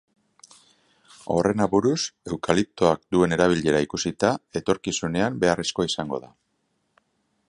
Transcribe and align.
Horren 1.33 1.61
aburuz, 1.65 1.99
eukaliptoak 2.37 3.03
duen 3.17 3.37
erabilera 3.37 3.81
ikusita, 3.87 4.31
etorkizunean 4.61 5.41
beharrezkoa 5.45 5.89
izango 5.93 6.21
da. 6.25 6.33